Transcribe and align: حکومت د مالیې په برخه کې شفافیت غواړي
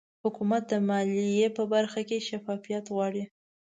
حکومت 0.23 0.63
د 0.71 0.73
مالیې 0.87 1.47
په 1.57 1.63
برخه 1.73 2.01
کې 2.09 2.25
شفافیت 2.29 2.85
غواړي 2.95 3.23